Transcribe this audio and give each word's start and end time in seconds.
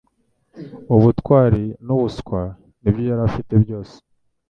Ubutwari 0.95 1.63
nubuswa 1.85 2.39
nibyo 2.81 3.03
yari 3.09 3.21
afite 3.29 3.53
byose. 3.63 3.95